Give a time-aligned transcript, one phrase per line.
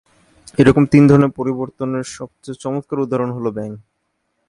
[0.57, 3.71] এইরকম তিন ধরনের পরিবর্তনের সবচেয়ে চমৎকার উদাহরণ হল ব্যাঙ।